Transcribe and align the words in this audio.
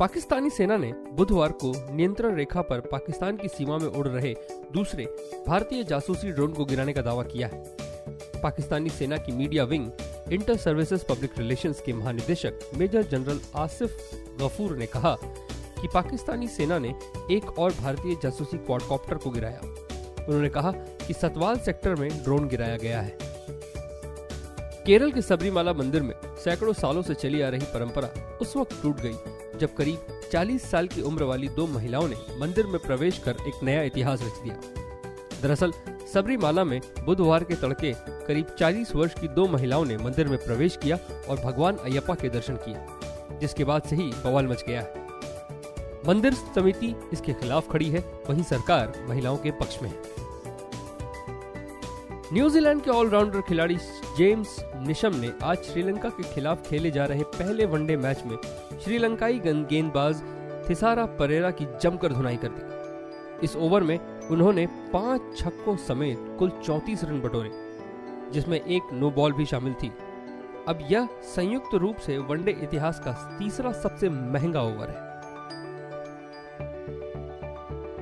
पाकिस्तानी 0.00 0.50
सेना 0.50 0.76
ने 0.76 0.92
बुधवार 1.12 1.52
को 1.52 1.72
नियंत्रण 1.94 2.34
रेखा 2.34 2.62
पर 2.62 2.80
पाकिस्तान 2.80 3.36
की 3.36 3.48
सीमा 3.48 3.78
में 3.78 3.86
उड़ 3.86 4.08
रहे 4.08 4.34
दूसरे 4.72 5.04
भारतीय 5.46 5.84
जासूसी 5.84 6.32
ड्रोन 6.32 6.52
को 6.52 6.64
गिराने 6.64 6.92
का 6.92 7.02
दावा 7.02 7.22
किया 7.22 7.48
है। 7.48 7.76
पाकिस्तानी 8.42 8.88
सेना 8.88 9.16
की 9.16 9.32
media 9.32 9.64
wing, 9.64 9.90
inter 10.32 10.56
services 10.56 11.04
public 11.04 11.38
relations 11.38 11.80
के 11.80 11.92
महानिदेशक 11.92 12.58
मेजर 12.74 13.02
जनरल 13.02 13.40
आसिफ 13.56 13.96
गफूर 14.40 14.76
ने 14.76 14.86
कहा 14.86 15.16
कि 15.80 15.88
पाकिस्तानी 15.94 16.48
सेना 16.48 16.78
ने 16.78 16.94
एक 17.30 17.58
और 17.58 17.72
भारतीय 17.72 18.16
जासूसी 18.22 18.58
क्वाडकॉप्टर 18.58 19.14
को 19.14 19.30
गिराया। 19.30 19.60
उन्होंने 20.28 20.48
कहा 20.48 20.72
कि 21.06 21.12
सतवाल 21.12 21.58
सेक्टर 21.58 21.94
में 21.94 22.24
ड्रोन 22.24 22.48
गिराया 22.48 22.76
गया 22.76 23.00
है। 23.00 23.18
केरल 24.86 25.12
के 25.12 25.22
सबरीमाला 25.22 25.72
मंदिर 25.72 26.02
में 26.02 26.14
सैकड़ों 26.44 26.72
सालों 26.72 27.02
से 27.02 27.14
चली 27.14 27.40
आ 27.42 27.48
रही 27.48 27.66
परंपरा 27.74 28.38
उस 28.40 28.56
वक्त 28.56 28.82
टूट 28.82 29.00
गई। 29.00 29.14
जब 29.56 29.74
करीब 29.74 30.20
40 30.32 30.70
साल 30.70 30.88
की 30.88 31.02
उम्र 31.02 31.22
वाली 31.22 31.48
दो 31.48 31.66
महिलाओं 31.66 32.08
ने 32.08 32.16
मंदिर 32.40 32.66
में 32.66 32.78
प्रवेश 32.78 33.18
कर 33.18 33.30
एक 33.30 33.62
नया 33.62 33.82
इतिहास 33.82 34.22
रच 34.22 34.42
दिया। 34.42 34.56
दरअसल, 35.42 35.72
सबरीमाला 36.14 36.64
में 36.64 36.80
बुधवार 37.04 37.44
के 37.44 37.54
तड़के 37.54 37.94
करीब 37.96 38.46
40 38.58 38.96
वर्ष 38.96 39.14
की 39.20 39.28
दो 39.28 39.48
महिलाओं 39.48 39.84
ने 39.84 39.96
मंदिर 39.96 40.28
में 40.28 40.44
प्रवेश 40.44 40.76
किया 40.76 40.98
और 41.28 41.36
भगवान 41.36 41.76
अयप्पा 41.76 42.14
के 42.14 42.28
दर्शन 42.28 42.56
किए, 42.56 42.76
जिसके 43.38 43.64
बाद 43.64 43.82
से 43.82 43.96
ही 43.96 44.02
बवाल 44.02 44.46
मच 44.46 44.64
गया 44.68 44.80
है। 44.80 45.06
मंदिर 46.08 46.34
समिति 46.34 46.96
इसके 47.12 47.32
खिलाफ 47.32 47.72
खड़ी 47.72 47.88
है, 47.88 48.00
वहीं 48.30 48.42
सरकार 48.42 49.06
महिलाओं 49.08 49.36
के 49.36 49.50
पक्ष 49.50 49.82
में 49.82 49.90
है। 49.90 50.25
न्यूजीलैंड 52.32 52.80
के 52.82 52.90
ऑलराउंडर 52.90 53.40
खिलाड़ी 53.40 53.74
जेम्स 54.16 54.56
निशम 54.76 55.16
ने 55.16 55.30
आज 55.42 55.58
श्रीलंका 55.58 56.08
के 56.08 56.22
खिलाफ 56.22 56.68
खेले 56.68 56.90
जा 56.90 57.04
रहे 57.04 57.22
पहले 57.22 57.64
वनडे 57.64 57.96
मैच 57.96 58.22
में 58.26 58.36
श्रीलंकाई 58.84 59.38
गेंदबाज 59.38 60.22
थिसारा 60.70 61.04
परेरा 61.06 61.50
की 61.50 61.66
जमकर 61.82 62.12
धुनाई 62.12 62.36
कर 62.36 62.48
दी। 62.48 63.44
इस 63.44 63.56
ओवर 63.56 63.82
में 63.82 63.98
उन्होंने 64.28 64.66
पाँच 64.92 65.38
छक्कों 65.38 65.76
समेत 65.76 66.36
कुल 66.38 66.50
34 66.64 67.04
रन 67.04 67.20
बटोरे, 67.20 67.50
जिसमें 68.32 68.60
एक 68.60 68.92
नो 68.92 69.10
बॉल 69.10 69.32
भी 69.32 69.46
शामिल 69.46 69.74
थी। 69.74 69.92
अब 70.68 70.78
यह 70.90 71.08
संयुक्त 71.22 71.74
रूप 71.74 71.96
से 71.96 72.18
वनडे 72.18 72.56
इतिहास 72.62 73.00
का 73.00 73.12
तीसरा 73.38 73.72
सबसे 73.72 74.08
महँगा 74.08 74.62
ओवर 74.62 74.88
है। 74.88 75.15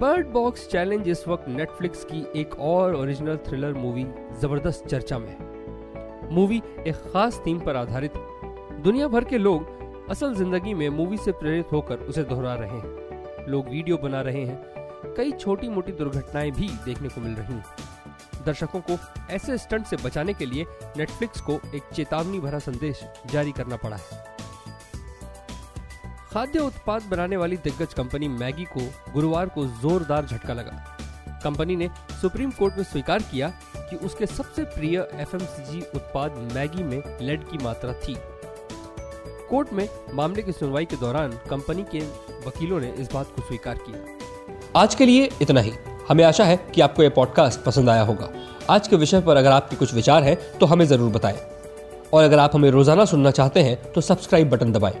बर्ड 0.00 0.26
बॉक्स 0.26 0.66
चैलेंज 0.68 1.08
इस 1.08 1.26
वक्त 1.28 1.48
नेटफ्लिक्स 1.48 2.04
की 2.04 2.40
एक 2.40 2.54
और 2.60 2.94
ओरिजिनल 2.94 3.36
थ्रिलर 3.46 3.72
मूवी 3.74 4.04
ज़बरदस्त 4.40 4.86
चर्चा 4.86 5.18
में 5.18 5.28
है। 5.28 6.34
मूवी 6.34 6.60
एक 6.86 6.96
खास 7.12 7.40
थीम 7.46 7.58
पर 7.60 7.76
आधारित 7.76 8.16
है। 8.16 8.82
दुनिया 8.82 9.08
भर 9.08 9.24
के 9.24 9.38
लोग 9.38 10.06
असल 10.10 10.34
ज़िंदगी 10.34 10.74
में 10.74 10.88
मूवी 10.88 11.16
से 11.16 11.32
प्रेरित 11.32 11.72
होकर 11.72 12.06
उसे 12.08 12.24
दोहरा 12.24 12.54
रहे 12.54 12.78
हैं। 12.78 13.46
लोग 13.48 13.68
वीडियो 13.68 13.96
बना 13.96 14.20
रहे 14.20 14.44
हैं। 14.44 15.14
कई 15.16 15.32
छोटी 15.32 15.68
मोटी 15.68 15.92
दुर्घटनाएँ 15.92 16.50
भी 16.50 16.68
देखने 16.84 17.08
को 17.08 17.20
मिल 17.20 17.34
रही 17.34 17.54
हैं। 17.54 18.44
दर्शकों 18.46 18.80
को 18.80 18.98
ऐसे 19.34 19.58
स्टंट 19.58 19.86
से 19.86 19.96
बचाने 20.04 20.34
के 20.34 20.46
लिए 20.46 20.64
नेटफ्लिक्स 20.96 21.40
को 21.40 21.60
एक 21.74 21.94
चेतावनी 21.94 22.40
भरा 22.40 22.58
संदेश 22.58 23.04
जारी 23.32 23.52
करना 23.52 23.76
पड़ा 23.76 23.96
है। 23.96 24.37
खाद्य 26.32 26.58
उत्पाद 26.58 27.02
बनाने 27.02 27.36
वाली 27.36 27.56
दिग्गज 27.56 27.92
कंपनी 27.94 28.26
मैगी 28.28 28.64
को 28.72 28.80
गुरुवार 29.12 29.48
को 29.48 29.64
जोरदार 29.82 30.26
झटका 30.26 30.54
लगा। 30.54 30.72
कंपनी 31.44 31.76
ने 31.76 31.88
सुप्रीम 32.20 32.50
कोर्ट 32.50 32.76
में 32.76 32.84
स्वीकार 32.84 33.22
किया 33.22 33.48
कि 33.80 33.96
उसके 33.96 34.26
सबसे 34.26 34.64
प्रिय 34.74 34.98
एफएमसीजी 34.98 35.80
उत्पाद 35.94 36.36
मैगी 36.54 36.82
में 36.82 37.02
लेड 37.20 37.48
की 37.50 37.64
मात्रा 37.64 37.92
थी। 38.00 38.16
कोर्ट 39.50 39.72
में 39.72 39.88
मामले 40.14 40.42
की 40.42 40.52
सुनवाई 40.52 40.84
के 40.84 40.96
दौरान 40.96 41.38
कंपनी 41.50 41.84
के 41.94 42.00
वकीलों 42.46 42.80
ने 42.80 42.92
इस 42.92 43.12
बात 43.12 43.32
को 43.36 43.42
स्वीकार 43.42 43.78
किया। 43.88 44.80
आज 44.80 44.94
के 44.94 45.06
लिए 45.06 45.28
इतना 45.42 45.60
ही। 45.60 45.72
हमें 46.08 46.24
आशा 46.24 46.44
है 46.44 46.56
कि 46.74 46.80
आपको 46.80 47.02
यह 47.02 47.10
पॉडकास्ट 47.10 47.60
पसंद 47.60 47.88
आया 47.88 48.02
होगा। 48.02 48.32
आज 48.70 48.88
के 48.88 48.96
विषय 48.96 49.20
पर 49.20 49.36
अगर 49.36 49.50
आपके 49.50 49.76
कुछ 49.76 49.94
विचार 49.94 50.22
हैं 50.24 50.36
तो 50.58 50.66
हमें 50.66 50.86
ज़रूर 50.86 51.12
बताएँ। 51.12 51.38
और 52.12 52.24
अगर 52.24 52.38
आप 52.38 52.54
हमें 52.54 52.70
रोज़ाना 52.70 53.04
सुनना 53.04 53.30
चाहते 53.30 53.62
हैं 53.62 53.92
तो 53.92 54.00
सब्सक्राइब 54.00 54.50
बटन 54.50 54.72
दबाएँ। 54.72 55.00